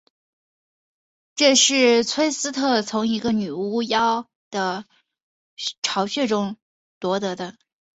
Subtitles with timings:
[1.35, 4.85] 这是崔斯特从一个女巫妖的
[5.83, 6.57] 巢穴中
[6.97, 7.55] 夺得的。